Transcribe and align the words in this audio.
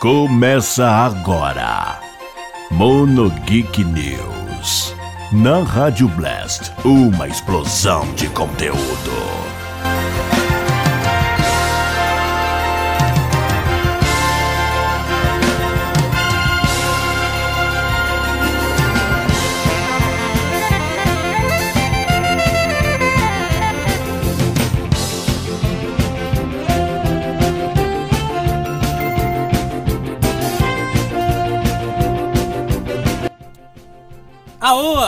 Começa 0.00 0.88
agora. 0.88 2.00
Mono 2.70 3.28
Geek 3.44 3.84
News. 3.84 4.94
Na 5.30 5.62
Rádio 5.62 6.08
Blast, 6.08 6.72
uma 6.86 7.28
explosão 7.28 8.10
de 8.14 8.26
conteúdo. 8.30 9.49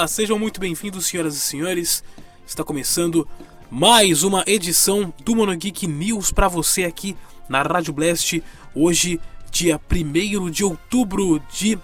Sejam 0.06 0.38
muito 0.38 0.61
bem-vindos, 0.61 1.06
senhoras 1.06 1.37
e 1.37 1.41
senhores. 1.41 2.02
Está 2.47 2.65
começando 2.65 3.27
mais 3.70 4.23
uma 4.23 4.42
edição 4.47 5.12
do 5.25 5.34
Monogeek 5.34 5.87
News 5.87 6.33
para 6.33 6.48
você 6.48 6.84
aqui 6.84 7.16
na 7.48 7.62
Rádio 7.62 7.92
Blast. 7.92 8.42
Hoje, 8.75 9.20
dia 9.51 9.80
1 9.91 10.51
de 10.51 10.65
outubro 10.65 11.41
de 11.52 11.78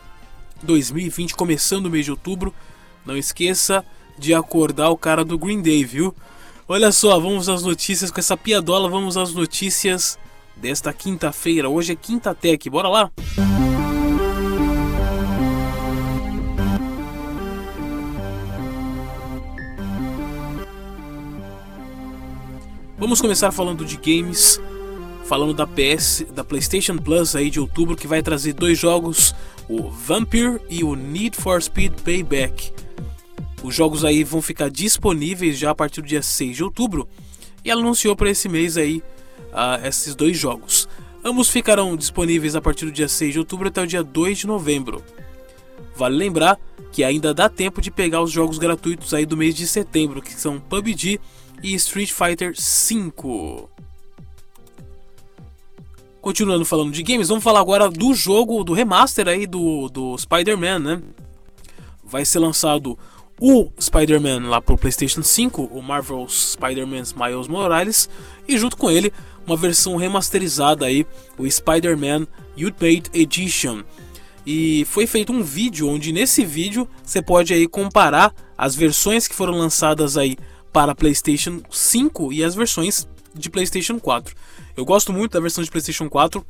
2020, 0.63 1.35
começando 1.35 1.87
o 1.87 1.91
mês 1.91 2.05
de 2.05 2.11
outubro. 2.11 2.53
Não 3.07 3.17
esqueça 3.17 3.85
de 4.19 4.35
acordar 4.35 4.91
o 4.91 4.97
cara 4.97 5.25
do 5.25 5.39
Green 5.39 5.63
Day, 5.63 5.85
viu? 5.85 6.15
Olha 6.67 6.91
só, 6.91 7.19
vamos 7.21 7.49
às 7.49 7.63
notícias 7.63 8.11
com 8.11 8.19
essa 8.19 8.37
piadola. 8.37 8.89
Vamos 8.89 9.17
às 9.17 9.33
notícias 9.33 10.19
desta 10.57 10.93
quinta-feira. 10.93 11.69
Hoje 11.69 11.93
é 11.93 11.97
Quinta 11.97 12.35
Tech, 12.35 12.69
bora 12.69 12.89
lá? 12.89 13.11
Música 13.37 13.68
Vamos 22.99 23.21
começar 23.21 23.53
falando 23.53 23.85
de 23.85 23.97
games, 23.97 24.61
falando 25.25 25.55
da 25.55 25.65
PS, 25.65 26.27
da 26.35 26.43
PlayStation 26.43 26.97
Plus 26.99 27.37
aí 27.37 27.49
de 27.49 27.61
outubro, 27.61 27.95
que 27.95 28.09
vai 28.09 28.21
trazer 28.21 28.55
dois 28.55 28.77
jogos, 28.77 29.33
o 29.69 29.89
Vampire 29.89 30.61
e 30.69 30.83
o 30.83 30.97
Need 30.97 31.37
for 31.37 31.63
Speed 31.63 31.93
Payback. 32.03 32.73
Os 33.63 33.73
jogos 33.73 34.05
aí 34.05 34.25
vão 34.25 34.43
ficar 34.43 34.69
disponíveis 34.69 35.57
já 35.57 35.71
a 35.71 35.75
partir 35.77 36.01
do 36.01 36.09
dia 36.09 36.23
6 36.23 36.57
de 36.57 36.65
outubro 36.65 37.09
e 37.65 37.71
ela 37.71 37.81
anunciou 37.81 38.17
para 38.17 38.31
esse 38.31 38.49
mês 38.49 38.77
aí 38.77 39.01
uh, 39.53 39.87
esses 39.87 40.17
dois 40.17 40.37
jogos. 40.37 40.89
Ambos 41.25 41.49
ficarão 41.51 41.97
disponíveis 41.97 42.57
a 42.57 42.61
partir 42.61 42.85
do 42.85 42.91
dia 42.91 43.09
6 43.09 43.33
de 43.33 43.39
outubro 43.39 43.69
até 43.69 43.81
o 43.81 43.87
dia 43.87 44.03
2 44.03 44.39
de 44.39 44.47
novembro. 44.49 45.05
Vale 45.95 46.17
lembrar 46.17 46.59
que 46.91 47.05
ainda 47.05 47.33
dá 47.33 47.49
tempo 47.49 47.81
de 47.81 47.93
pegar 47.93 48.23
os 48.23 48.33
jogos 48.33 48.59
gratuitos 48.59 49.15
aí 49.15 49.25
do 49.25 49.37
mês 49.37 49.55
de 49.55 49.69
setembro, 49.69 50.21
que 50.21 50.33
são 50.33 50.59
PUBG 50.59 51.21
e 51.63 51.75
Street 51.75 52.13
Fighter 52.13 52.55
V. 52.55 53.69
Continuando 56.21 56.65
falando 56.65 56.93
de 56.93 57.03
games, 57.03 57.29
vamos 57.29 57.45
falar 57.45 57.61
agora 57.61 57.89
do 57.89 58.13
jogo, 58.13 58.65
do 58.65 58.73
remaster 58.73 59.29
aí 59.29 59.47
do, 59.47 59.89
do 59.89 60.19
Spider-Man, 60.19 60.79
né? 60.79 61.03
Vai 62.05 62.25
ser 62.25 62.39
lançado 62.39 62.99
o 63.41 63.71
Spider-Man 63.81 64.49
lá 64.49 64.61
pro 64.61 64.77
PlayStation 64.77 65.23
5, 65.23 65.71
o 65.73 65.81
Marvel's 65.81 66.53
Spider-Man 66.53 67.05
Miles 67.17 67.49
Morales, 67.49 68.09
e 68.49 68.59
junto 68.59 68.77
com 68.77 68.91
ele 68.91 69.13
uma 69.47 69.57
versão 69.57 69.97
remasterizada 69.97 70.87
aí, 70.87 71.07
o 71.39 71.49
Spider-Man 71.49 72.27
Ultimate 72.57 73.11
Edition. 73.15 73.83
E 74.45 74.85
foi 74.87 75.07
feito 75.07 75.33
um 75.33 75.43
vídeo 75.43 75.89
onde 75.89 76.13
nesse 76.13 76.45
vídeo 76.45 76.89
você 77.03 77.23
pode 77.23 77.53
aí 77.55 77.69
comparar 77.69 78.35
as 78.57 78.75
versões 78.75 79.29
que 79.29 79.35
foram 79.35 79.53
lançadas 79.53 80.17
aí 80.17 80.37
para 80.79 80.95
PlayStation 80.95 81.61
5 81.69 82.33
e 82.33 82.45
as 82.45 82.55
versões 82.55 83.09
de 83.35 83.51
PlayStation 83.51 83.99
4. 83.99 84.33
Eu 84.77 84.85
gosto 84.85 85.13
muito 85.13 85.33
da 85.33 85.41
versão 85.41 85.65
de 85.65 85.69
PlayStation 85.69 86.09
4, 86.09 86.47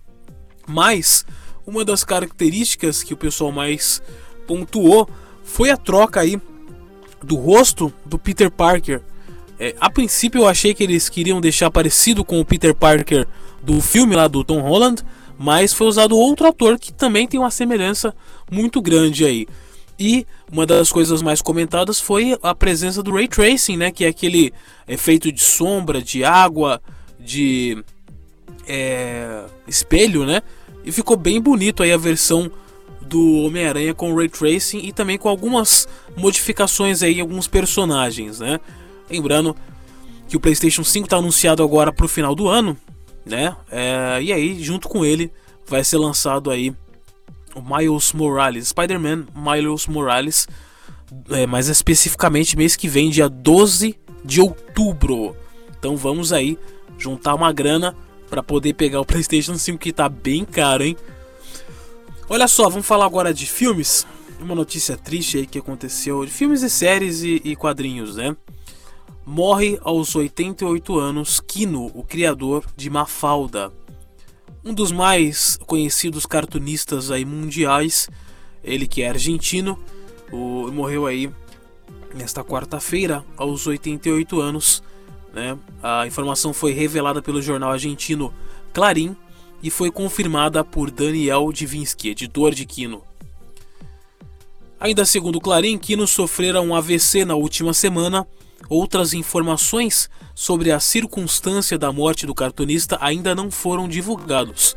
mas 0.66 1.25
uma 1.66 1.83
das 1.83 2.05
características 2.05 3.03
que 3.03 3.15
o 3.15 3.17
pessoal 3.17 3.50
mais 3.50 4.03
pontuou 4.47 5.09
foi 5.43 5.71
a 5.71 5.78
troca 5.78 6.21
aí 6.21 6.38
do 7.25 7.37
rosto 7.37 7.91
do 8.05 8.19
Peter 8.19 8.50
Parker. 8.50 9.00
É, 9.59 9.75
a 9.81 9.88
princípio 9.88 10.43
eu 10.43 10.47
achei 10.47 10.75
que 10.75 10.84
eles 10.84 11.09
queriam 11.09 11.41
deixar 11.41 11.71
parecido 11.71 12.22
com 12.22 12.38
o 12.38 12.44
Peter 12.44 12.75
Parker 12.75 13.27
do 13.62 13.81
filme 13.81 14.15
lá 14.15 14.28
do 14.28 14.44
Tom 14.44 14.61
Holland, 14.61 15.03
mas 15.38 15.72
foi 15.72 15.87
usado 15.87 16.15
outro 16.15 16.47
ator 16.47 16.78
que 16.78 16.93
também 16.93 17.27
tem 17.27 17.41
uma 17.41 17.50
semelhança 17.50 18.15
muito 18.53 18.83
grande 18.83 19.25
aí. 19.25 19.49
E 19.98 20.26
uma 20.50 20.64
das 20.64 20.92
coisas 20.92 21.22
mais 21.22 21.42
comentadas 21.42 22.00
foi 22.00 22.38
a 22.42 22.54
presença 22.54 23.03
do 23.03 23.12
ray 23.12 23.26
tracing, 23.26 23.76
né, 23.76 23.91
que 23.91 24.04
é 24.04 24.09
aquele 24.09 24.53
efeito 24.86 25.32
de 25.32 25.42
sombra, 25.42 26.00
de 26.00 26.25
água, 26.25 26.81
de 27.19 27.82
é, 28.66 29.44
espelho, 29.66 30.25
né? 30.25 30.41
E 30.84 30.92
ficou 30.92 31.16
bem 31.16 31.41
bonito 31.41 31.82
aí 31.82 31.92
a 31.92 31.97
versão 31.97 32.50
do 33.03 33.42
Homem-Aranha 33.44 33.94
com 33.94 34.14
ray 34.14 34.28
tracing 34.28 34.78
e 34.78 34.92
também 34.92 35.19
com 35.19 35.28
algumas 35.28 35.88
modificações 36.16 37.03
aí 37.03 37.19
em 37.19 37.20
alguns 37.20 37.48
personagens, 37.48 38.38
né? 38.38 38.60
Lembrando 39.10 39.56
que 40.28 40.37
o 40.37 40.41
PlayStation 40.41 40.84
5 40.84 41.06
está 41.06 41.16
anunciado 41.16 41.62
agora 41.62 41.92
para 41.92 42.04
o 42.04 42.08
final 42.08 42.34
do 42.34 42.48
ano, 42.48 42.76
né? 43.25 43.56
É, 43.70 44.19
e 44.22 44.32
aí 44.32 44.62
junto 44.62 44.88
com 44.88 45.04
ele 45.04 45.32
vai 45.66 45.82
ser 45.82 45.98
lançado 45.98 46.50
aí 46.50 46.72
Miles 47.62 48.12
Morales, 48.12 48.69
Spider-Man 48.69 49.26
Miles 49.34 49.86
Morales, 49.86 50.46
é, 51.30 51.46
mais 51.46 51.69
especificamente 51.69 52.56
mês 52.56 52.76
que 52.76 52.88
vem, 52.88 53.10
dia 53.10 53.28
12 53.28 53.98
de 54.24 54.41
outubro. 54.41 55.36
Então 55.78 55.96
vamos 55.96 56.32
aí 56.32 56.58
juntar 56.98 57.34
uma 57.34 57.52
grana 57.52 57.96
para 58.28 58.42
poder 58.42 58.74
pegar 58.74 59.00
o 59.00 59.04
PlayStation 59.06 59.56
5 59.56 59.78
que 59.78 59.92
tá 59.92 60.08
bem 60.08 60.44
caro, 60.44 60.84
hein? 60.84 60.96
Olha 62.28 62.46
só, 62.46 62.69
vamos 62.69 62.86
falar 62.86 63.06
agora 63.06 63.32
de 63.32 63.46
filmes. 63.46 64.06
Uma 64.40 64.54
notícia 64.54 64.96
triste 64.96 65.38
aí 65.38 65.46
que 65.46 65.58
aconteceu 65.58 66.25
de 66.25 66.30
filmes 66.30 66.62
e 66.62 66.70
séries 66.70 67.22
e, 67.22 67.40
e 67.44 67.56
quadrinhos, 67.56 68.16
né? 68.16 68.36
Morre 69.25 69.78
aos 69.82 70.14
88 70.14 70.98
anos 70.98 71.40
Kino, 71.40 71.90
o 71.94 72.02
criador 72.02 72.64
de 72.76 72.88
Mafalda 72.88 73.72
um 74.64 74.74
dos 74.74 74.92
mais 74.92 75.56
conhecidos 75.66 76.26
cartunistas 76.26 77.10
aí 77.10 77.24
mundiais, 77.24 78.08
ele 78.62 78.86
que 78.86 79.02
é 79.02 79.08
argentino, 79.08 79.78
o, 80.32 80.70
morreu 80.72 81.06
aí 81.06 81.30
nesta 82.14 82.44
quarta-feira 82.44 83.24
aos 83.36 83.66
88 83.66 84.41
anos. 84.41 84.82
Né? 85.32 85.58
A 85.82 86.06
informação 86.06 86.52
foi 86.52 86.72
revelada 86.72 87.22
pelo 87.22 87.41
jornal 87.41 87.70
argentino 87.70 88.32
Clarim 88.72 89.16
e 89.62 89.70
foi 89.70 89.91
confirmada 89.91 90.64
por 90.64 90.90
Daniel 90.90 91.52
Divinsky, 91.52 92.10
editor 92.10 92.54
de 92.54 92.64
Kino. 92.64 93.02
Ainda 94.80 95.04
segundo 95.04 95.40
Clarim, 95.40 95.76
Kino 95.76 96.06
sofrera 96.06 96.60
um 96.60 96.75
AVC 96.75 97.25
na 97.25 97.34
última 97.34 97.75
semana. 97.75 98.26
Outras 98.69 99.14
informações 99.14 100.10
sobre 100.34 100.70
a 100.70 100.80
circunstância 100.80 101.78
da 101.78 101.92
morte 101.92 102.26
do 102.26 102.34
cartunista 102.34 102.98
ainda 103.00 103.34
não 103.34 103.50
foram 103.50 103.88
divulgados. 103.88 104.76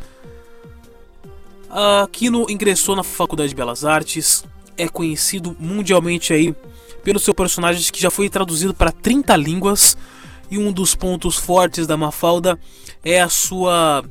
Aquino 1.69 2.45
ingressou 2.49 2.95
na 2.95 3.03
Faculdade 3.03 3.49
de 3.49 3.55
Belas 3.55 3.85
Artes, 3.85 4.43
é 4.77 4.87
conhecido 4.87 5.55
mundialmente 5.59 6.33
aí 6.33 6.55
pelo 7.03 7.19
seu 7.19 7.33
personagem 7.33 7.91
que 7.91 8.01
já 8.01 8.11
foi 8.11 8.29
traduzido 8.29 8.73
para 8.73 8.91
30 8.91 9.35
línguas 9.35 9.97
e 10.49 10.57
um 10.57 10.71
dos 10.71 10.95
pontos 10.95 11.37
fortes 11.37 11.87
da 11.87 11.95
Mafalda 11.95 12.59
é 13.03 13.21
a 13.21 13.29
sua 13.29 14.03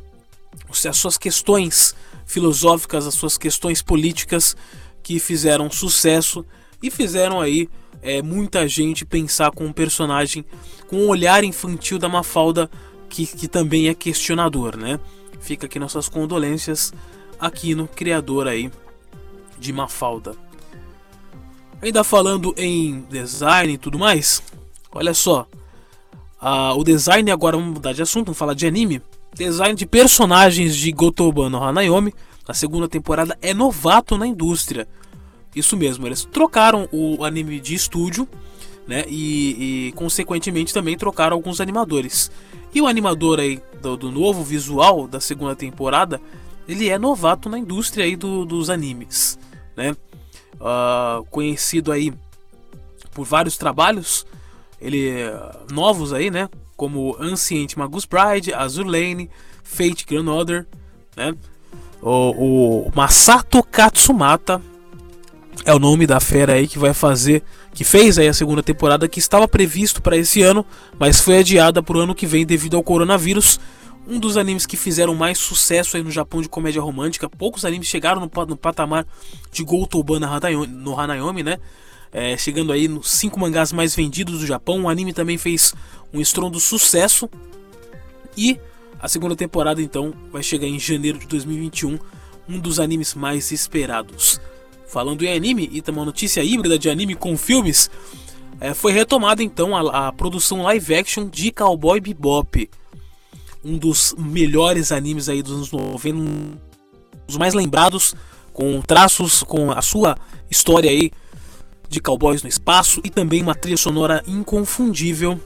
as 0.88 0.96
suas 0.96 1.18
questões 1.18 1.94
filosóficas, 2.24 3.06
as 3.06 3.14
suas 3.14 3.36
questões 3.36 3.82
políticas 3.82 4.56
que 5.02 5.18
fizeram 5.18 5.70
sucesso 5.70 6.46
e 6.82 6.90
fizeram 6.90 7.40
aí 7.40 7.68
é, 8.02 8.22
muita 8.22 8.66
gente 8.66 9.04
pensar 9.04 9.50
com 9.50 9.64
um 9.66 9.72
personagem 9.72 10.44
com 10.88 10.96
um 10.96 11.08
olhar 11.08 11.44
infantil 11.44 11.98
da 11.98 12.08
Mafalda 12.08 12.70
que, 13.08 13.26
que 13.26 13.48
também 13.48 13.88
é 13.88 13.94
questionador, 13.94 14.76
né? 14.76 14.98
Fica 15.40 15.66
aqui 15.66 15.78
nossas 15.78 16.08
condolências 16.08 16.92
aqui 17.38 17.74
no 17.74 17.88
criador 17.88 18.46
aí 18.46 18.70
de 19.58 19.72
Mafalda. 19.72 20.34
Ainda 21.82 22.04
falando 22.04 22.54
em 22.56 23.02
design 23.08 23.72
e 23.72 23.78
tudo 23.78 23.98
mais, 23.98 24.42
olha 24.92 25.14
só. 25.14 25.46
Uh, 26.40 26.78
o 26.78 26.84
design 26.84 27.30
agora 27.30 27.56
vamos 27.56 27.74
mudar 27.74 27.92
de 27.92 28.02
assunto, 28.02 28.26
vamos 28.26 28.38
falar 28.38 28.54
de 28.54 28.66
anime. 28.66 29.02
Design 29.34 29.74
de 29.74 29.86
personagens 29.86 30.74
de 30.76 30.90
Gotoba 30.92 31.48
no 31.48 31.62
Hanayomi, 31.62 32.14
a 32.46 32.54
segunda 32.54 32.88
temporada 32.88 33.36
é 33.40 33.54
novato 33.54 34.18
na 34.18 34.26
indústria. 34.26 34.88
Isso 35.54 35.76
mesmo, 35.76 36.06
eles 36.06 36.24
trocaram 36.24 36.88
o 36.92 37.24
anime 37.24 37.60
de 37.60 37.74
estúdio, 37.74 38.28
né? 38.86 39.04
E, 39.08 39.88
e 39.88 39.92
consequentemente 39.92 40.72
também 40.72 40.96
trocaram 40.96 41.36
alguns 41.36 41.60
animadores. 41.60 42.30
E 42.72 42.80
o 42.80 42.86
animador 42.86 43.40
aí 43.40 43.60
do, 43.82 43.96
do, 43.96 44.10
novo 44.10 44.44
visual 44.44 45.08
da 45.08 45.20
segunda 45.20 45.56
temporada 45.56 46.20
ele 46.68 46.88
é 46.88 46.98
novato 46.98 47.48
na 47.48 47.58
indústria 47.58 48.04
aí 48.04 48.14
do, 48.14 48.44
dos 48.44 48.70
animes, 48.70 49.38
né? 49.76 49.96
Uh, 50.54 51.24
conhecido 51.30 51.90
aí 51.90 52.12
por 53.12 53.24
vários 53.24 53.56
trabalhos, 53.56 54.24
ele 54.80 55.14
novos 55.70 56.12
aí, 56.12 56.30
né? 56.30 56.48
Como 56.76 57.16
Ancient 57.18 57.76
Magus 57.76 58.04
Bride, 58.04 58.54
Azur 58.54 58.86
Lane, 58.86 59.28
Fate 59.64 60.06
Grand 60.06 60.28
Order, 60.28 60.66
né? 61.16 61.34
O, 62.00 62.86
o 62.86 62.92
Masato 62.94 63.62
Katsumata 63.64 64.62
é 65.64 65.74
o 65.74 65.78
nome 65.78 66.06
da 66.06 66.20
fera 66.20 66.54
aí 66.54 66.66
que 66.66 66.78
vai 66.78 66.94
fazer, 66.94 67.42
que 67.74 67.84
fez 67.84 68.18
aí 68.18 68.28
a 68.28 68.32
segunda 68.32 68.62
temporada 68.62 69.08
que 69.08 69.18
estava 69.18 69.46
previsto 69.46 70.00
para 70.00 70.16
esse 70.16 70.42
ano, 70.42 70.64
mas 70.98 71.20
foi 71.20 71.38
adiada 71.38 71.82
para 71.82 71.96
o 71.96 72.00
ano 72.00 72.14
que 72.14 72.26
vem 72.26 72.46
devido 72.46 72.76
ao 72.76 72.82
coronavírus. 72.82 73.60
Um 74.08 74.18
dos 74.18 74.36
animes 74.36 74.66
que 74.66 74.76
fizeram 74.76 75.14
mais 75.14 75.38
sucesso 75.38 75.96
aí 75.96 76.02
no 76.02 76.10
Japão 76.10 76.40
de 76.40 76.48
comédia 76.48 76.80
romântica. 76.80 77.28
Poucos 77.28 77.64
animes 77.64 77.88
chegaram 77.88 78.20
no, 78.20 78.46
no 78.46 78.56
patamar 78.56 79.06
de 79.52 79.62
Gotoba 79.62 80.18
no 80.18 80.98
Hanayomi, 80.98 81.42
né? 81.42 81.58
É, 82.12 82.36
chegando 82.36 82.72
aí 82.72 82.88
nos 82.88 83.08
cinco 83.08 83.38
mangás 83.38 83.72
mais 83.72 83.94
vendidos 83.94 84.40
do 84.40 84.46
Japão. 84.46 84.82
O 84.82 84.88
anime 84.88 85.12
também 85.12 85.38
fez 85.38 85.74
um 86.12 86.20
estrondo 86.20 86.58
sucesso. 86.58 87.28
E 88.36 88.58
a 88.98 89.06
segunda 89.06 89.36
temporada 89.36 89.80
então 89.80 90.12
vai 90.32 90.42
chegar 90.42 90.66
em 90.66 90.78
janeiro 90.78 91.18
de 91.18 91.26
2021, 91.26 91.98
um 92.48 92.58
dos 92.58 92.80
animes 92.80 93.14
mais 93.14 93.52
esperados. 93.52 94.40
Falando 94.90 95.22
em 95.22 95.32
anime 95.32 95.70
e 95.72 95.80
também 95.80 96.00
uma 96.00 96.06
notícia 96.06 96.42
híbrida 96.42 96.76
de 96.76 96.90
anime 96.90 97.14
com 97.14 97.36
filmes, 97.36 97.88
é, 98.60 98.74
foi 98.74 98.92
retomada 98.92 99.40
então 99.40 99.76
a, 99.76 100.08
a, 100.08 100.12
produção 100.12 100.62
live 100.62 100.94
action 100.96 101.28
de 101.28 101.52
Cowboy 101.52 102.00
Bebop, 102.00 102.68
um 103.64 103.78
dos 103.78 104.16
melhores 104.18 104.90
animes 104.90 105.28
aí 105.28 105.44
dos 105.44 105.52
anos 105.52 105.70
90, 105.70 106.16
um 106.18 106.54
dos 107.24 107.36
mais 107.36 107.54
lembrados, 107.54 108.16
com 108.52 108.80
traços, 108.82 109.44
com 109.44 109.70
a 109.70 109.80
sua 109.80 110.18
história 110.50 110.90
aí 110.90 111.12
de 111.88 112.00
cowboys 112.00 112.42
no 112.42 112.48
espaço 112.48 113.00
e 113.04 113.10
também 113.10 113.42
uma 113.42 113.54
trilha 113.54 113.76
sonora 113.76 114.24
inconfundível. 114.26 115.40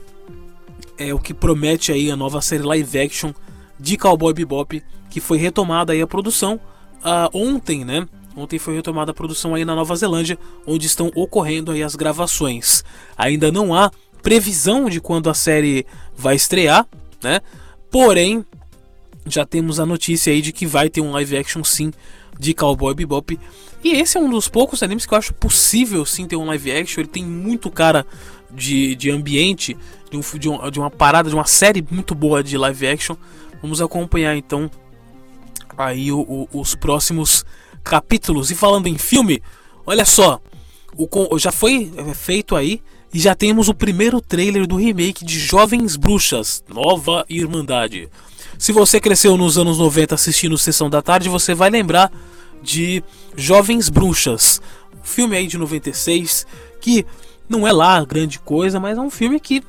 É 0.97 1.13
o 1.13 1.19
que 1.19 1.35
promete 1.35 1.91
aí 1.91 2.09
a 2.09 2.15
nova 2.15 2.41
série 2.41 2.63
live 2.63 2.99
action 2.99 3.31
de 3.79 3.95
Cowboy 3.95 4.33
Bebop, 4.33 4.81
que 5.09 5.19
foi 5.19 5.37
retomada 5.37 5.93
aí 5.93 6.01
a 6.01 6.07
produção 6.07 6.59
uh, 7.01 7.29
ontem, 7.31 7.85
né? 7.85 8.07
Ontem 8.35 8.59
foi 8.59 8.75
retomada 8.75 9.11
a 9.11 9.13
produção 9.13 9.55
aí 9.55 9.63
na 9.63 9.75
Nova 9.75 9.95
Zelândia, 9.95 10.37
onde 10.67 10.87
estão 10.87 11.09
ocorrendo 11.15 11.71
aí 11.71 11.81
as 11.81 11.95
gravações. 11.95 12.83
Ainda 13.17 13.51
não 13.51 13.73
há 13.73 13.91
previsão 14.21 14.89
de 14.89 14.99
quando 14.99 15.29
a 15.29 15.33
série 15.33 15.85
vai 16.17 16.35
estrear, 16.35 16.85
né? 17.23 17.39
Porém, 17.89 18.45
já 19.25 19.45
temos 19.45 19.79
a 19.79 19.85
notícia 19.85 20.33
aí 20.33 20.41
de 20.41 20.51
que 20.51 20.65
vai 20.65 20.89
ter 20.89 21.01
um 21.01 21.11
live 21.11 21.37
action 21.37 21.63
sim 21.63 21.93
de 22.37 22.53
Cowboy 22.53 22.93
Bebop. 22.93 23.39
E 23.83 23.93
esse 23.93 24.17
é 24.17 24.19
um 24.19 24.29
dos 24.29 24.47
poucos 24.47 24.83
animes 24.83 25.05
que 25.05 25.13
eu 25.13 25.17
acho 25.17 25.33
possível 25.33 26.05
sim 26.05 26.27
ter 26.27 26.35
um 26.35 26.45
live 26.45 26.71
action. 26.71 27.01
Ele 27.01 27.09
tem 27.09 27.23
muito 27.23 27.71
cara 27.71 28.05
de, 28.51 28.95
de 28.95 29.11
ambiente, 29.11 29.77
de, 30.11 30.17
um, 30.17 30.39
de, 30.39 30.49
um, 30.49 30.69
de 30.71 30.79
uma 30.79 30.91
parada, 30.91 31.29
de 31.29 31.35
uma 31.35 31.45
série 31.45 31.85
muito 31.89 32.13
boa 32.13 32.43
de 32.43 32.57
live 32.57 32.87
action. 32.87 33.15
Vamos 33.61 33.81
acompanhar 33.81 34.35
então 34.35 34.69
aí 35.77 36.11
o, 36.11 36.19
o, 36.19 36.59
os 36.59 36.75
próximos 36.75 37.45
capítulos. 37.85 38.51
E 38.51 38.55
falando 38.55 38.87
em 38.87 38.97
filme, 38.97 39.41
olha 39.85 40.03
só, 40.03 40.41
o, 40.97 41.37
já 41.37 41.51
foi 41.51 41.91
é, 41.95 42.13
feito 42.13 42.55
aí 42.55 42.81
e 43.13 43.19
já 43.19 43.33
temos 43.33 43.69
o 43.69 43.73
primeiro 43.73 44.19
trailer 44.19 44.67
do 44.67 44.75
remake 44.75 45.23
de 45.23 45.39
Jovens 45.39 45.95
Bruxas, 45.95 46.63
Nova 46.67 47.25
Irmandade. 47.29 48.09
Se 48.57 48.71
você 48.73 48.99
cresceu 48.99 49.37
nos 49.37 49.57
anos 49.57 49.77
90 49.77 50.15
assistindo 50.15 50.57
Sessão 50.57 50.89
da 50.89 51.01
Tarde, 51.01 51.29
você 51.29 51.53
vai 51.53 51.69
lembrar 51.69 52.11
de 52.61 53.03
Jovens 53.35 53.89
Bruxas, 53.89 54.61
filme 55.03 55.37
aí 55.37 55.45
de 55.45 55.57
96 55.57 56.47
que 56.81 57.05
não 57.47 57.67
é 57.67 57.71
lá 57.71 58.03
grande 58.03 58.39
coisa, 58.39 58.79
mas 58.79 58.97
é 58.97 59.01
um 59.01 59.09
filme 59.09 59.39
que 59.39 59.63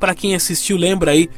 para 0.00 0.14
quem 0.14 0.34
assistiu 0.34 0.76
lembra 0.76 1.12
aí 1.12 1.30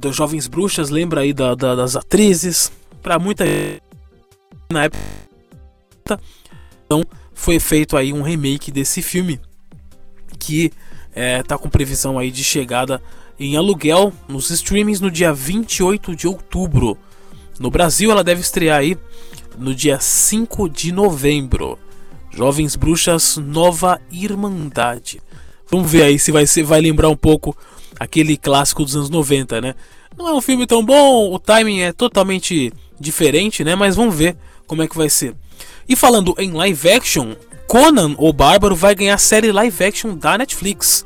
das 0.00 0.14
Jovens 0.14 0.46
Bruxas, 0.46 0.88
lembra 0.88 1.22
aí 1.22 1.32
da, 1.32 1.54
da, 1.54 1.74
das 1.74 1.96
atrizes, 1.96 2.70
para 3.02 3.18
muita 3.18 3.44
na 4.74 4.84
época. 4.84 5.00
Então 6.84 7.02
foi 7.32 7.58
feito 7.58 7.96
aí 7.96 8.12
um 8.12 8.22
remake 8.22 8.70
desse 8.70 9.00
filme 9.00 9.40
que 10.38 10.70
é, 11.14 11.42
tá 11.42 11.56
com 11.56 11.68
previsão 11.70 12.18
aí 12.18 12.30
de 12.30 12.44
chegada 12.44 13.00
em 13.38 13.56
aluguel 13.56 14.12
nos 14.28 14.50
streamings 14.50 15.00
no 15.00 15.10
dia 15.10 15.32
28 15.32 16.14
de 16.14 16.26
outubro. 16.26 16.98
No 17.58 17.70
Brasil 17.70 18.10
ela 18.10 18.24
deve 18.24 18.40
estrear 18.40 18.80
aí 18.80 18.98
no 19.58 19.74
dia 19.74 19.98
5 19.98 20.68
de 20.68 20.92
novembro. 20.92 21.78
Jovens 22.30 22.74
Bruxas 22.74 23.36
Nova 23.36 24.00
Irmandade. 24.10 25.20
Vamos 25.70 25.90
ver 25.90 26.02
aí 26.02 26.18
se 26.18 26.32
vai, 26.32 26.46
se 26.46 26.62
vai 26.62 26.80
lembrar 26.80 27.08
um 27.08 27.16
pouco 27.16 27.56
aquele 27.98 28.36
clássico 28.36 28.84
dos 28.84 28.96
anos 28.96 29.08
90, 29.08 29.60
né? 29.60 29.74
Não 30.16 30.28
é 30.28 30.34
um 30.34 30.40
filme 30.40 30.66
tão 30.66 30.84
bom, 30.84 31.32
o 31.32 31.38
timing 31.38 31.80
é 31.80 31.92
totalmente 31.92 32.72
diferente, 32.98 33.64
né? 33.64 33.74
Mas 33.74 33.96
vamos 33.96 34.14
ver 34.14 34.36
como 34.66 34.82
é 34.82 34.88
que 34.88 34.96
vai 34.96 35.08
ser. 35.08 35.34
E 35.88 35.94
falando 35.94 36.34
em 36.38 36.52
live 36.52 36.90
action, 36.90 37.34
Conan 37.66 38.14
o 38.18 38.32
Bárbaro 38.32 38.74
vai 38.74 38.94
ganhar 38.94 39.18
série 39.18 39.52
live 39.52 39.84
action 39.84 40.16
da 40.16 40.38
Netflix. 40.38 41.04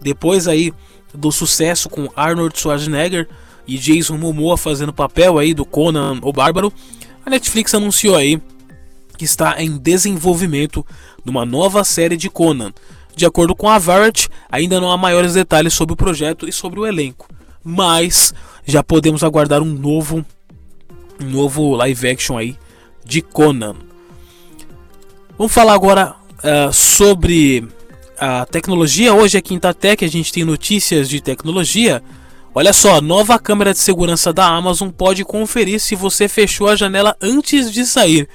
Depois 0.00 0.48
aí 0.48 0.72
do 1.14 1.30
sucesso 1.30 1.88
com 1.88 2.08
Arnold 2.16 2.58
Schwarzenegger 2.58 3.28
e 3.66 3.76
Jason 3.78 4.16
Momoa 4.16 4.56
fazendo 4.56 4.92
papel 4.92 5.38
aí 5.38 5.54
do 5.54 5.64
Conan 5.64 6.18
o 6.22 6.32
Bárbaro, 6.32 6.72
a 7.24 7.30
Netflix 7.30 7.74
anunciou 7.74 8.16
aí 8.16 8.40
que 9.16 9.24
está 9.24 9.62
em 9.62 9.76
desenvolvimento 9.76 10.84
de 11.24 11.30
uma 11.30 11.44
nova 11.44 11.84
série 11.84 12.16
de 12.16 12.28
Conan. 12.28 12.72
De 13.14 13.26
acordo 13.26 13.54
com 13.54 13.68
a 13.68 13.78
Variety, 13.78 14.28
ainda 14.50 14.80
não 14.80 14.90
há 14.90 14.96
maiores 14.96 15.34
detalhes 15.34 15.74
sobre 15.74 15.92
o 15.92 15.96
projeto 15.96 16.48
e 16.48 16.52
sobre 16.52 16.80
o 16.80 16.86
elenco, 16.86 17.28
mas 17.62 18.34
já 18.64 18.82
podemos 18.82 19.22
aguardar 19.22 19.60
um 19.60 19.66
novo 19.66 20.24
um 21.20 21.30
novo 21.30 21.76
live 21.76 22.08
action 22.08 22.36
aí 22.36 22.56
de 23.04 23.22
Conan. 23.22 23.76
Vamos 25.36 25.52
falar 25.52 25.74
agora 25.74 26.14
uh, 26.38 26.72
sobre 26.72 27.66
a 28.18 28.46
tecnologia. 28.46 29.12
Hoje 29.14 29.36
é 29.36 29.40
Quinta 29.40 29.74
Tech, 29.74 30.04
a 30.04 30.08
gente 30.08 30.32
tem 30.32 30.44
notícias 30.44 31.08
de 31.08 31.20
tecnologia. 31.20 32.02
Olha 32.54 32.72
só, 32.72 33.00
nova 33.00 33.38
câmera 33.38 33.72
de 33.72 33.78
segurança 33.78 34.32
da 34.32 34.46
Amazon 34.46 34.90
pode 34.90 35.24
conferir 35.24 35.80
se 35.80 35.96
você 35.96 36.28
fechou 36.28 36.68
a 36.68 36.76
janela 36.76 37.16
antes 37.20 37.72
de 37.72 37.86
sair. 37.86 38.28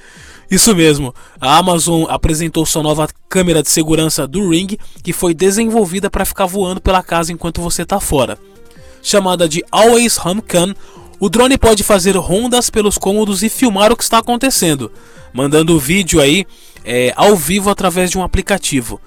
Isso 0.50 0.74
mesmo, 0.74 1.14
a 1.40 1.58
Amazon 1.58 2.04
apresentou 2.08 2.66
sua 2.66 2.82
nova 2.82 3.06
câmera 3.28 3.62
de 3.62 3.70
segurança 3.70 4.26
do 4.26 4.50
Ring, 4.50 4.78
que 5.02 5.12
foi 5.12 5.34
desenvolvida 5.34 6.10
para 6.10 6.24
ficar 6.24 6.46
voando 6.46 6.80
pela 6.80 7.02
casa 7.02 7.32
enquanto 7.32 7.60
você 7.60 7.82
está 7.82 8.00
fora. 8.00 8.38
Chamada 9.02 9.48
de 9.48 9.62
Always 9.70 10.18
Home 10.18 10.42
Cam, 10.42 10.74
o 11.20 11.28
drone 11.28 11.58
pode 11.58 11.82
fazer 11.82 12.16
rondas 12.16 12.70
pelos 12.70 12.96
cômodos 12.96 13.42
e 13.42 13.48
filmar 13.48 13.90
o 13.90 13.96
que 13.96 14.02
está 14.02 14.18
acontecendo, 14.18 14.90
mandando 15.32 15.74
o 15.74 15.78
vídeo 15.78 16.20
aí 16.20 16.46
é, 16.84 17.12
ao 17.16 17.34
vivo 17.36 17.70
através 17.70 18.10
de 18.10 18.18
um 18.18 18.22
aplicativo. 18.22 19.00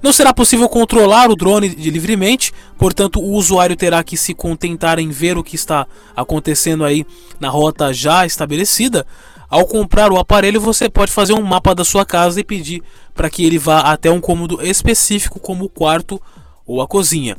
Não 0.00 0.12
será 0.12 0.32
possível 0.32 0.68
controlar 0.68 1.28
o 1.30 1.36
drone 1.36 1.68
livremente, 1.68 2.52
portanto, 2.78 3.20
o 3.20 3.32
usuário 3.32 3.76
terá 3.76 4.02
que 4.04 4.16
se 4.16 4.32
contentar 4.32 4.98
em 4.98 5.10
ver 5.10 5.36
o 5.36 5.42
que 5.42 5.56
está 5.56 5.86
acontecendo 6.16 6.84
aí 6.84 7.04
na 7.40 7.48
rota 7.48 7.92
já 7.92 8.24
estabelecida. 8.24 9.04
Ao 9.50 9.66
comprar 9.66 10.12
o 10.12 10.18
aparelho, 10.18 10.60
você 10.60 10.88
pode 10.88 11.10
fazer 11.10 11.32
um 11.32 11.42
mapa 11.42 11.74
da 11.74 11.84
sua 11.84 12.04
casa 12.04 12.38
e 12.38 12.44
pedir 12.44 12.82
para 13.14 13.28
que 13.28 13.44
ele 13.44 13.58
vá 13.58 13.80
até 13.80 14.10
um 14.10 14.20
cômodo 14.20 14.60
específico, 14.62 15.40
como 15.40 15.64
o 15.64 15.68
quarto 15.68 16.20
ou 16.66 16.80
a 16.80 16.86
cozinha. 16.86 17.36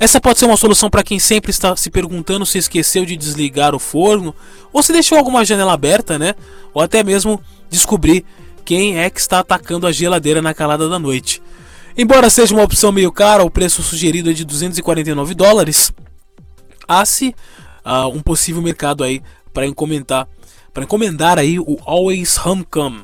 Essa 0.00 0.18
pode 0.18 0.38
ser 0.38 0.46
uma 0.46 0.56
solução 0.56 0.88
para 0.88 1.02
quem 1.02 1.18
sempre 1.18 1.50
está 1.50 1.76
se 1.76 1.90
perguntando 1.90 2.46
se 2.46 2.56
esqueceu 2.56 3.04
de 3.04 3.18
desligar 3.18 3.74
o 3.74 3.78
forno 3.78 4.34
ou 4.72 4.82
se 4.82 4.94
deixou 4.94 5.18
alguma 5.18 5.44
janela 5.44 5.74
aberta, 5.74 6.18
né? 6.18 6.34
Ou 6.72 6.80
até 6.80 7.04
mesmo 7.04 7.38
descobrir 7.68 8.24
quem 8.64 8.98
é 8.98 9.10
que 9.10 9.20
está 9.20 9.40
atacando 9.40 9.86
a 9.86 9.92
geladeira 9.92 10.40
na 10.40 10.54
calada 10.54 10.88
da 10.88 10.98
noite. 10.98 11.42
Embora 11.98 12.30
seja 12.30 12.54
uma 12.54 12.62
opção 12.62 12.90
meio 12.90 13.12
cara, 13.12 13.44
o 13.44 13.50
preço 13.50 13.82
sugerido 13.82 14.30
é 14.30 14.32
de 14.32 14.42
249 14.42 15.34
dólares. 15.34 15.92
Há-se 16.88 17.34
uh, 17.84 18.08
um 18.08 18.22
possível 18.22 18.62
mercado 18.62 19.04
aí 19.04 19.22
para 19.52 19.66
encomendar, 19.66 20.26
para 20.72 20.84
encomendar 20.84 21.38
aí 21.38 21.60
o 21.60 21.76
Always 21.84 22.38
Homecom. 22.38 23.00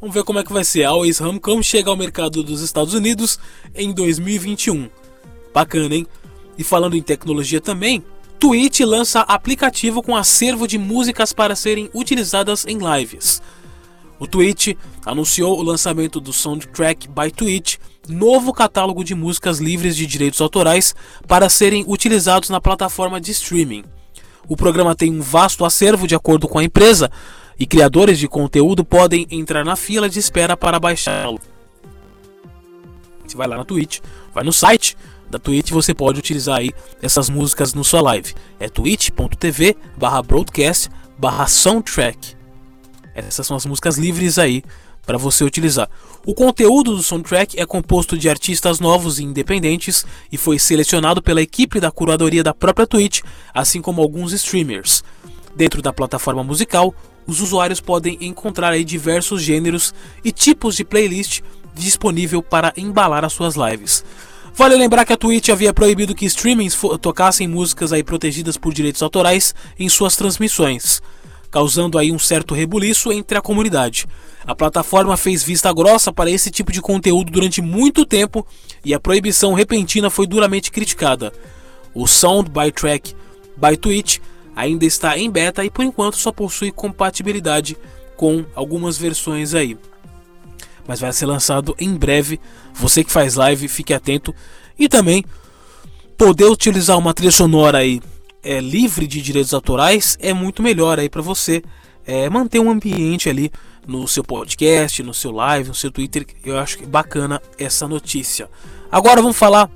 Vamos 0.00 0.14
ver 0.14 0.22
como 0.22 0.38
é 0.38 0.44
que 0.44 0.52
vai 0.52 0.62
ser. 0.62 0.84
A 0.84 0.90
Always 0.90 1.20
Homecom 1.20 1.60
chega 1.60 1.90
ao 1.90 1.96
mercado 1.96 2.44
dos 2.44 2.60
Estados 2.60 2.94
Unidos 2.94 3.36
em 3.74 3.92
2021. 3.92 4.88
Bacana, 5.52 5.92
hein? 5.92 6.06
E 6.58 6.64
falando 6.64 6.96
em 6.96 7.02
tecnologia 7.02 7.60
também, 7.60 8.04
Twitch 8.38 8.80
lança 8.80 9.20
aplicativo 9.20 10.02
com 10.02 10.14
acervo 10.14 10.66
de 10.66 10.78
músicas 10.78 11.32
para 11.32 11.56
serem 11.56 11.90
utilizadas 11.94 12.66
em 12.66 12.78
lives. 12.78 13.42
O 14.18 14.26
Twitch 14.26 14.74
anunciou 15.04 15.58
o 15.58 15.62
lançamento 15.62 16.20
do 16.20 16.32
Soundtrack 16.32 17.08
by 17.08 17.30
Twitch, 17.30 17.76
novo 18.08 18.52
catálogo 18.52 19.04
de 19.04 19.14
músicas 19.14 19.58
livres 19.58 19.94
de 19.96 20.06
direitos 20.06 20.40
autorais 20.40 20.94
para 21.26 21.48
serem 21.48 21.84
utilizados 21.86 22.48
na 22.48 22.60
plataforma 22.60 23.20
de 23.20 23.30
streaming. 23.32 23.84
O 24.48 24.56
programa 24.56 24.94
tem 24.94 25.12
um 25.12 25.20
vasto 25.20 25.64
acervo 25.64 26.06
de 26.06 26.14
acordo 26.14 26.48
com 26.48 26.58
a 26.58 26.64
empresa 26.64 27.10
e 27.58 27.66
criadores 27.66 28.18
de 28.18 28.28
conteúdo 28.28 28.84
podem 28.84 29.26
entrar 29.30 29.64
na 29.64 29.76
fila 29.76 30.08
de 30.08 30.18
espera 30.18 30.56
para 30.56 30.78
baixá-lo. 30.78 31.40
Você 33.26 33.36
vai 33.36 33.48
lá 33.48 33.56
na 33.56 33.64
Twitch, 33.64 34.00
vai 34.32 34.44
no 34.44 34.52
site 34.52 34.96
da 35.30 35.38
Twitch 35.38 35.70
você 35.70 35.94
pode 35.94 36.18
utilizar 36.18 36.58
aí 36.58 36.70
essas 37.02 37.28
músicas 37.28 37.74
no 37.74 37.84
sua 37.84 38.00
live. 38.00 38.34
É 38.60 38.68
twitch.tv 38.68 39.76
barra 39.96 40.22
broadcast 40.22 40.90
barra 41.18 41.46
soundtrack. 41.46 42.36
Essas 43.14 43.46
são 43.46 43.56
as 43.56 43.64
músicas 43.64 43.96
livres 43.96 44.38
aí 44.38 44.62
para 45.06 45.16
você 45.16 45.44
utilizar. 45.44 45.88
O 46.26 46.34
conteúdo 46.34 46.96
do 46.96 47.02
soundtrack 47.02 47.58
é 47.58 47.64
composto 47.64 48.18
de 48.18 48.28
artistas 48.28 48.80
novos 48.80 49.18
e 49.18 49.24
independentes 49.24 50.04
e 50.30 50.36
foi 50.36 50.58
selecionado 50.58 51.22
pela 51.22 51.40
equipe 51.40 51.78
da 51.78 51.90
curadoria 51.90 52.42
da 52.42 52.52
própria 52.52 52.86
Twitch, 52.86 53.22
assim 53.54 53.80
como 53.80 54.02
alguns 54.02 54.32
streamers. 54.32 55.04
Dentro 55.54 55.80
da 55.80 55.92
plataforma 55.92 56.42
musical, 56.42 56.94
os 57.26 57.40
usuários 57.40 57.80
podem 57.80 58.18
encontrar 58.20 58.72
aí 58.72 58.84
diversos 58.84 59.40
gêneros 59.40 59.94
e 60.24 60.32
tipos 60.32 60.76
de 60.76 60.84
playlist 60.84 61.40
disponível 61.72 62.42
para 62.42 62.72
embalar 62.76 63.24
as 63.24 63.32
suas 63.32 63.54
lives. 63.54 64.04
Vale 64.56 64.74
lembrar 64.74 65.04
que 65.04 65.12
a 65.12 65.18
Twitch 65.18 65.50
havia 65.50 65.70
proibido 65.70 66.14
que 66.14 66.24
streamings 66.24 66.74
tocassem 67.02 67.46
músicas 67.46 67.92
aí 67.92 68.02
protegidas 68.02 68.56
por 68.56 68.72
direitos 68.72 69.02
autorais 69.02 69.54
em 69.78 69.86
suas 69.86 70.16
transmissões, 70.16 71.02
causando 71.50 71.98
aí 71.98 72.10
um 72.10 72.18
certo 72.18 72.54
rebuliço 72.54 73.12
entre 73.12 73.36
a 73.36 73.42
comunidade. 73.42 74.06
A 74.46 74.54
plataforma 74.54 75.14
fez 75.14 75.42
vista 75.42 75.70
grossa 75.74 76.10
para 76.10 76.30
esse 76.30 76.50
tipo 76.50 76.72
de 76.72 76.80
conteúdo 76.80 77.30
durante 77.30 77.60
muito 77.60 78.06
tempo 78.06 78.46
e 78.82 78.94
a 78.94 78.98
proibição 78.98 79.52
repentina 79.52 80.08
foi 80.08 80.26
duramente 80.26 80.70
criticada. 80.70 81.34
O 81.92 82.06
Sound 82.06 82.48
by 82.48 82.72
Track 82.72 83.14
by 83.58 83.76
Twitch 83.76 84.20
ainda 84.54 84.86
está 84.86 85.18
em 85.18 85.30
beta 85.30 85.66
e 85.66 85.70
por 85.70 85.84
enquanto 85.84 86.16
só 86.16 86.32
possui 86.32 86.72
compatibilidade 86.72 87.76
com 88.16 88.42
algumas 88.54 88.96
versões 88.96 89.52
aí 89.52 89.76
mas 90.86 91.00
vai 91.00 91.12
ser 91.12 91.26
lançado 91.26 91.74
em 91.78 91.94
breve. 91.94 92.40
Você 92.78 93.02
que 93.02 93.12
faz 93.12 93.34
live, 93.34 93.68
fique 93.68 93.94
atento. 93.94 94.34
E 94.78 94.88
também 94.88 95.24
poder 96.16 96.44
utilizar 96.44 96.98
uma 96.98 97.14
trilha 97.14 97.30
sonora 97.30 97.78
aí 97.78 98.00
é, 98.42 98.60
livre 98.60 99.06
de 99.06 99.20
direitos 99.20 99.52
autorais 99.52 100.16
é 100.20 100.32
muito 100.32 100.62
melhor 100.62 100.98
aí 101.00 101.08
para 101.08 101.20
você 101.20 101.62
é, 102.06 102.30
manter 102.30 102.60
um 102.60 102.70
ambiente 102.70 103.28
ali 103.28 103.50
no 103.86 104.06
seu 104.06 104.22
podcast, 104.22 105.02
no 105.02 105.12
seu 105.12 105.32
live, 105.32 105.68
no 105.68 105.74
seu 105.74 105.90
Twitter. 105.90 106.26
Eu 106.44 106.58
acho 106.58 106.78
que 106.78 106.86
bacana 106.86 107.42
essa 107.58 107.88
notícia. 107.88 108.48
Agora 108.90 109.20
vamos 109.20 109.36
falar 109.36 109.70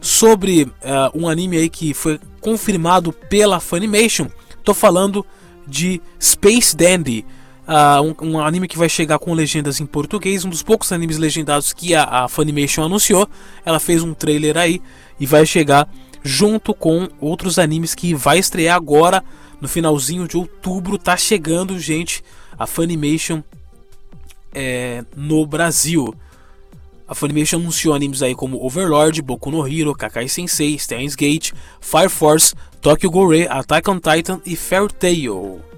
sobre 0.00 0.64
uh, 0.64 0.70
um 1.14 1.28
anime 1.28 1.56
aí 1.56 1.68
que 1.68 1.94
foi 1.94 2.20
confirmado 2.40 3.12
pela 3.12 3.60
Funimation. 3.60 4.28
Tô 4.62 4.74
falando 4.74 5.24
de 5.66 6.00
Space 6.20 6.76
Dandy. 6.76 7.24
Uh, 7.66 8.14
um, 8.22 8.32
um, 8.32 8.38
anime 8.38 8.68
que 8.68 8.76
vai 8.76 8.90
chegar 8.90 9.18
com 9.18 9.32
legendas 9.32 9.80
em 9.80 9.86
português, 9.86 10.44
um 10.44 10.50
dos 10.50 10.62
poucos 10.62 10.92
animes 10.92 11.16
legendados 11.16 11.72
que 11.72 11.94
a, 11.94 12.04
a 12.04 12.28
Funimation 12.28 12.84
anunciou. 12.84 13.26
Ela 13.64 13.80
fez 13.80 14.02
um 14.02 14.12
trailer 14.12 14.58
aí 14.58 14.82
e 15.18 15.24
vai 15.24 15.46
chegar 15.46 15.88
junto 16.22 16.74
com 16.74 17.08
outros 17.20 17.58
animes 17.58 17.94
que 17.94 18.14
vai 18.14 18.38
estrear 18.38 18.76
agora 18.76 19.24
no 19.60 19.68
finalzinho 19.68 20.28
de 20.28 20.36
outubro. 20.36 20.98
Tá 20.98 21.16
chegando, 21.16 21.78
gente, 21.78 22.22
a 22.58 22.66
Funimation 22.66 23.42
é, 24.54 25.02
no 25.16 25.46
Brasil. 25.46 26.14
A 27.08 27.14
Funimation 27.14 27.58
anunciou 27.58 27.94
animes 27.94 28.22
aí 28.22 28.34
como 28.34 28.64
Overlord, 28.64 29.20
Boku 29.22 29.50
no 29.50 29.66
Hero, 29.66 29.94
Kakai 29.94 30.28
Sensei, 30.28 30.78
Steins 30.78 31.14
Gate, 31.14 31.52
Fire 31.80 32.08
Force, 32.08 32.54
Tokyo 32.80 33.10
Gore, 33.10 33.46
Attack 33.48 33.90
on 33.90 33.98
Titan 33.98 34.40
e 34.44 34.56
Fairy 34.56 34.92
Tail. 34.92 35.73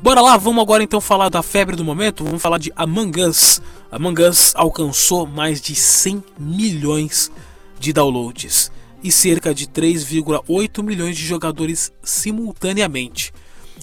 Bora 0.00 0.20
lá, 0.20 0.36
vamos 0.36 0.62
agora 0.62 0.80
então 0.80 1.00
falar 1.00 1.28
da 1.28 1.42
febre 1.42 1.74
do 1.74 1.84
momento. 1.84 2.22
Vamos 2.22 2.40
falar 2.40 2.58
de 2.58 2.72
Among 2.76 3.20
Us. 3.20 3.60
Among 3.90 4.22
Us 4.22 4.52
alcançou 4.54 5.26
mais 5.26 5.60
de 5.60 5.74
100 5.74 6.22
milhões 6.38 7.32
de 7.80 7.92
downloads 7.92 8.70
e 9.02 9.10
cerca 9.10 9.52
de 9.52 9.66
3,8 9.66 10.84
milhões 10.84 11.16
de 11.16 11.26
jogadores 11.26 11.92
simultaneamente. 12.00 13.32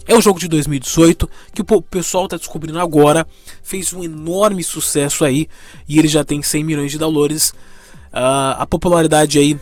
É 0.08 0.16
um 0.16 0.22
jogo 0.22 0.40
de 0.40 0.48
2018 0.48 1.30
que 1.54 1.62
o 1.62 1.82
pessoal 1.82 2.26
está 2.26 2.38
descobrindo 2.38 2.80
agora, 2.80 3.28
fez 3.62 3.92
um 3.92 4.02
enorme 4.02 4.64
sucesso 4.64 5.26
aí 5.26 5.50
e 5.86 6.00
ele 6.00 6.08
já 6.08 6.24
tem 6.24 6.42
100 6.42 6.64
milhões 6.64 6.92
de 6.92 6.98
downloads. 6.98 7.50
Uh, 7.50 8.56
a 8.58 8.66
popularidade 8.66 9.38
aí 9.38 9.60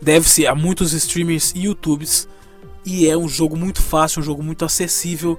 deve-se 0.00 0.46
a 0.46 0.54
muitos 0.54 0.94
streamers 0.94 1.52
e 1.54 1.64
YouTubes 1.64 2.26
e 2.84 3.08
é 3.08 3.16
um 3.16 3.28
jogo 3.28 3.56
muito 3.56 3.80
fácil, 3.80 4.20
um 4.20 4.24
jogo 4.24 4.42
muito 4.42 4.64
acessível. 4.64 5.38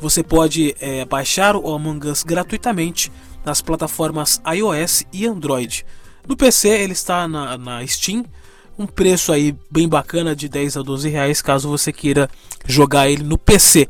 Você 0.00 0.22
pode 0.22 0.74
é, 0.80 1.04
baixar 1.04 1.56
o 1.56 1.72
Among 1.72 2.08
Us 2.08 2.22
gratuitamente 2.22 3.10
nas 3.44 3.60
plataformas 3.60 4.40
iOS 4.54 5.04
e 5.12 5.26
Android. 5.26 5.84
No 6.26 6.36
PC 6.36 6.68
ele 6.68 6.92
está 6.92 7.26
na, 7.26 7.56
na 7.56 7.86
Steam, 7.86 8.24
um 8.78 8.86
preço 8.86 9.32
aí 9.32 9.56
bem 9.70 9.88
bacana 9.88 10.34
de 10.36 10.48
10 10.48 10.76
a 10.76 10.82
12 10.82 11.08
reais 11.08 11.40
caso 11.40 11.68
você 11.68 11.92
queira 11.92 12.28
jogar 12.66 13.08
ele 13.08 13.22
no 13.22 13.38
PC. 13.38 13.88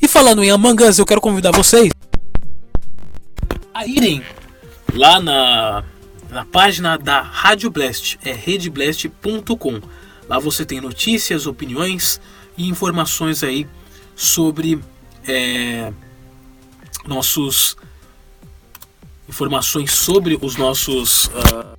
E 0.00 0.08
falando 0.08 0.42
em 0.42 0.50
Among 0.50 0.82
Us, 0.82 0.98
eu 0.98 1.06
quero 1.06 1.20
convidar 1.20 1.52
vocês 1.52 1.90
a 3.74 3.84
irem 3.86 4.22
lá 4.94 5.20
na, 5.20 5.84
na 6.30 6.44
página 6.44 6.96
da 6.96 7.20
Rádio 7.20 7.68
Blast, 7.70 8.16
é 8.24 8.32
redblast.com. 8.32 9.80
Lá 10.28 10.38
você 10.38 10.64
tem 10.64 10.80
notícias, 10.80 11.46
opiniões 11.46 12.20
e 12.56 12.68
informações 12.68 13.42
aí 13.42 13.66
sobre 14.16 14.80
é, 15.26 15.92
nossos 17.06 17.76
informações 19.28 19.92
sobre 19.92 20.38
os 20.40 20.56
nossos 20.56 21.26
uh, 21.26 21.78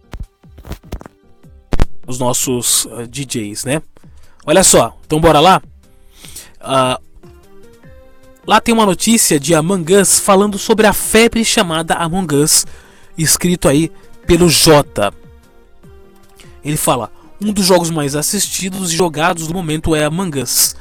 os 2.08 2.20
nossos 2.20 2.86
uh, 2.86 3.00
ah, 3.00 3.08
DJs, 3.08 3.66
né? 3.66 3.82
Olha 4.46 4.64
só, 4.64 4.96
então 5.06 5.20
bora 5.20 5.40
lá. 5.40 5.62
Uh, 6.62 7.02
lá 8.46 8.62
tem 8.62 8.74
uma 8.74 8.86
notícia 8.86 9.40
de 9.40 9.56
Among 9.56 9.96
Us 9.96 10.20
falando 10.20 10.60
sobre 10.60 10.86
a 10.86 10.94
febre 10.94 11.44
chamada 11.44 11.96
Among 11.96 12.36
Us, 12.36 12.66
escrito 13.18 13.68
aí 13.68 13.92
pelo 14.28 14.50
J. 14.50 15.12
Ele 16.64 16.78
fala: 16.78 17.12
um 17.42 17.52
dos 17.52 17.66
jogos 17.66 17.90
mais 17.90 18.16
assistidos 18.16 18.92
e 18.92 18.96
jogados 18.96 19.48
do 19.48 19.54
momento 19.54 19.96
é 19.96 20.06
Among 20.06 20.42
Us. 20.42 20.76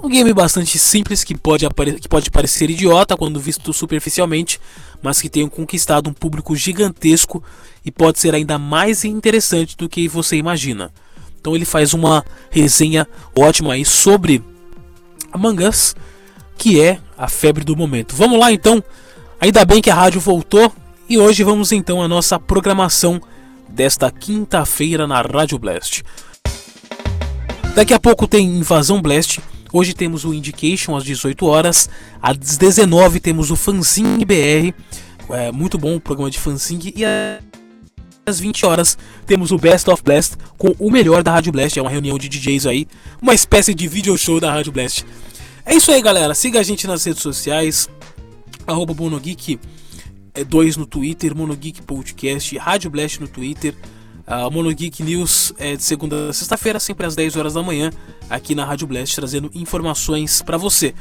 Um 0.00 0.08
game 0.08 0.32
bastante 0.32 0.78
simples 0.78 1.24
que 1.24 1.36
pode, 1.36 1.66
que 2.00 2.08
pode 2.08 2.30
parecer 2.30 2.70
idiota 2.70 3.16
quando 3.16 3.40
visto 3.40 3.72
superficialmente, 3.72 4.60
mas 5.02 5.20
que 5.20 5.28
tem 5.28 5.48
conquistado 5.48 6.08
um 6.08 6.12
público 6.12 6.54
gigantesco 6.54 7.42
e 7.84 7.90
pode 7.90 8.20
ser 8.20 8.34
ainda 8.34 8.58
mais 8.58 9.04
interessante 9.04 9.76
do 9.76 9.88
que 9.88 10.06
você 10.06 10.36
imagina. 10.36 10.92
Então 11.40 11.54
ele 11.54 11.64
faz 11.64 11.94
uma 11.94 12.24
resenha 12.50 13.08
ótima 13.36 13.74
aí 13.74 13.84
sobre 13.84 14.42
Among 15.32 15.64
Us, 15.64 15.96
que 16.56 16.80
é 16.80 17.00
a 17.16 17.28
febre 17.28 17.64
do 17.64 17.76
momento. 17.76 18.14
Vamos 18.14 18.38
lá 18.38 18.52
então. 18.52 18.82
Ainda 19.40 19.64
bem 19.64 19.80
que 19.80 19.90
a 19.90 19.94
rádio 19.94 20.20
voltou 20.20 20.72
e 21.08 21.18
hoje 21.18 21.42
vamos 21.42 21.72
então 21.72 22.02
à 22.02 22.08
nossa 22.08 22.38
programação 22.38 23.20
desta 23.68 24.10
quinta-feira 24.10 25.06
na 25.06 25.20
Rádio 25.20 25.58
Blast. 25.58 26.02
Daqui 27.74 27.94
a 27.94 28.00
pouco 28.00 28.26
tem 28.26 28.46
Invasão 28.46 29.00
Blast. 29.00 29.40
Hoje 29.72 29.94
temos 29.94 30.24
o 30.24 30.32
Indication 30.32 30.96
às 30.96 31.04
18 31.04 31.46
horas. 31.46 31.88
Às 32.20 32.36
19 32.56 33.20
temos 33.20 33.50
o 33.50 33.56
Fanzine 33.56 34.24
BR. 34.24 34.74
É 35.30 35.52
muito 35.52 35.76
bom 35.76 35.96
o 35.96 36.00
programa 36.00 36.30
de 36.30 36.38
fanzine. 36.38 36.92
E 36.96 37.04
às 38.26 38.40
20 38.40 38.64
horas 38.64 38.96
temos 39.26 39.52
o 39.52 39.58
Best 39.58 39.88
of 39.90 40.02
Blast 40.02 40.36
com 40.56 40.74
o 40.78 40.90
melhor 40.90 41.22
da 41.22 41.32
Rádio 41.32 41.52
Blast. 41.52 41.78
É 41.78 41.82
uma 41.82 41.90
reunião 41.90 42.18
de 42.18 42.28
DJs 42.28 42.66
aí. 42.66 42.86
Uma 43.20 43.34
espécie 43.34 43.74
de 43.74 43.86
video 43.86 44.16
show 44.16 44.40
da 44.40 44.50
Rádio 44.50 44.72
Blast. 44.72 45.04
É 45.64 45.74
isso 45.74 45.92
aí, 45.92 46.00
galera. 46.00 46.34
Siga 46.34 46.60
a 46.60 46.62
gente 46.62 46.86
nas 46.86 47.04
redes 47.04 47.22
sociais. 47.22 47.88
Arroba 48.66 48.94
Bonogeek 48.94 49.58
é 50.34 50.44
2 50.44 50.76
no 50.76 50.86
Twitter, 50.86 51.34
Monogeek 51.34 51.82
Podcast, 51.82 52.56
Rádio 52.58 52.90
Blast 52.90 53.20
no 53.20 53.28
Twitter. 53.28 53.74
A 54.26 54.50
Monogeek 54.50 55.02
News 55.02 55.54
é 55.58 55.74
de 55.74 55.82
segunda 55.82 56.28
a 56.28 56.32
sexta-feira, 56.32 56.78
sempre 56.78 57.06
às 57.06 57.16
10 57.16 57.36
horas 57.36 57.54
da 57.54 57.62
manhã, 57.62 57.90
aqui 58.28 58.54
na 58.54 58.64
Rádio 58.64 58.86
Blast, 58.86 59.14
trazendo 59.14 59.50
informações 59.54 60.42
para 60.42 60.58
você. 60.58 60.94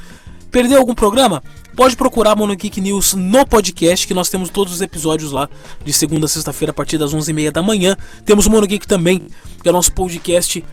Perdeu 0.50 0.80
algum 0.80 0.96
programa? 0.96 1.44
Pode 1.76 1.98
procurar 1.98 2.36
Monogeek 2.36 2.80
News 2.80 3.14
no 3.14 3.46
podcast, 3.46 4.08
que 4.08 4.14
nós 4.14 4.30
temos 4.30 4.50
todos 4.50 4.74
os 4.74 4.82
episódios 4.82 5.32
lá, 5.32 5.50
de 5.84 5.92
segunda 5.92 6.26
a 6.26 6.30
sexta-feira, 6.30 6.72
a 6.72 6.74
partir 6.74 6.98
das 6.98 7.14
11h30 7.14 7.52
da 7.52 7.62
manhã. 7.62 7.98
Temos 8.26 8.46
o 8.46 8.50
Monogeek 8.50 8.88
também, 8.88 9.28
que 9.62 9.68
é 9.68 9.72
o 9.72 9.74
nosso 9.74 9.92
podcast 9.92 10.64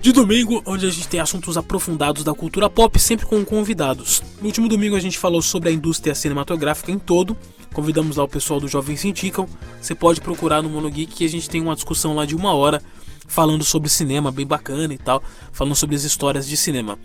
de 0.00 0.12
domingo, 0.12 0.62
onde 0.64 0.86
a 0.86 0.90
gente 0.90 1.06
tem 1.08 1.20
assuntos 1.20 1.58
aprofundados 1.58 2.24
da 2.24 2.32
cultura 2.32 2.70
pop, 2.70 2.98
sempre 2.98 3.26
com 3.26 3.44
convidados. 3.44 4.22
No 4.40 4.46
último 4.46 4.68
domingo 4.68 4.96
a 4.96 5.00
gente 5.00 5.18
falou 5.18 5.42
sobre 5.42 5.68
a 5.68 5.72
indústria 5.72 6.14
cinematográfica 6.14 6.90
em 6.90 6.98
todo. 6.98 7.36
Convidamos 7.74 8.16
lá 8.16 8.24
o 8.24 8.28
pessoal 8.28 8.58
do 8.58 8.66
Jovem 8.66 8.96
Indicam. 9.04 9.46
Você 9.80 9.94
pode 9.94 10.20
procurar 10.20 10.62
no 10.62 10.70
Monogeek 10.70 11.14
que 11.14 11.24
a 11.24 11.28
gente 11.28 11.50
tem 11.50 11.60
uma 11.60 11.74
discussão 11.74 12.14
lá 12.14 12.24
de 12.24 12.34
uma 12.34 12.54
hora 12.54 12.82
falando 13.26 13.62
sobre 13.62 13.88
cinema, 13.90 14.32
bem 14.32 14.46
bacana 14.46 14.92
e 14.92 14.98
tal, 14.98 15.22
falando 15.52 15.76
sobre 15.76 15.94
as 15.94 16.02
histórias 16.02 16.48
de 16.48 16.56
cinema. 16.56 16.98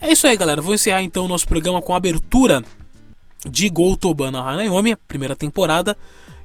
É 0.00 0.12
isso 0.12 0.26
aí, 0.26 0.36
galera. 0.36 0.60
Vou 0.60 0.74
encerrar 0.74 1.02
então 1.02 1.24
o 1.24 1.28
nosso 1.28 1.48
programa 1.48 1.80
com 1.80 1.94
a 1.94 1.96
abertura 1.96 2.62
de 3.48 3.68
Goutobana 3.68 4.40
Hanayomi, 4.40 4.96
primeira 5.08 5.34
temporada. 5.34 5.96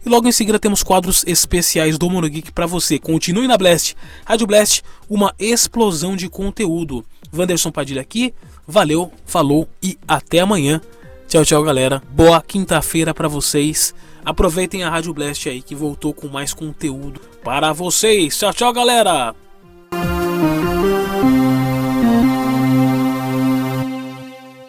E 0.05 0.09
logo 0.09 0.27
em 0.27 0.31
seguida 0.31 0.59
temos 0.59 0.83
quadros 0.83 1.23
especiais 1.25 1.97
do 1.97 2.09
Monogeek 2.09 2.51
para 2.51 2.65
você. 2.65 2.99
Continue 2.99 3.47
na 3.47 3.57
Blast. 3.57 3.95
Rádio 4.25 4.47
Blast, 4.47 4.83
uma 5.09 5.33
explosão 5.39 6.15
de 6.15 6.27
conteúdo. 6.27 7.05
Wanderson 7.33 7.71
Padilha 7.71 8.01
aqui. 8.01 8.33
Valeu, 8.67 9.11
falou 9.25 9.67
e 9.81 9.97
até 10.07 10.39
amanhã. 10.39 10.81
Tchau, 11.27 11.45
tchau, 11.45 11.63
galera. 11.63 12.01
Boa 12.11 12.41
quinta-feira 12.41 13.13
para 13.13 13.27
vocês. 13.27 13.93
Aproveitem 14.25 14.83
a 14.83 14.89
Rádio 14.89 15.13
Blast 15.13 15.49
aí 15.49 15.61
que 15.61 15.75
voltou 15.75 16.13
com 16.13 16.27
mais 16.27 16.53
conteúdo 16.53 17.19
para 17.43 17.73
vocês. 17.73 18.37
Tchau, 18.37 18.53
tchau, 18.53 18.73
galera. 18.73 19.35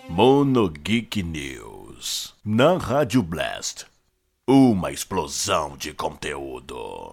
Mono 0.09 0.69
Geek 0.71 1.23
News 1.23 2.35
na 2.45 2.79
Rádio 2.79 3.23
Blast. 3.23 3.94
Uma 4.47 4.93
explosão 4.93 5.75
de 5.75 5.95
conteúdo. 5.95 7.11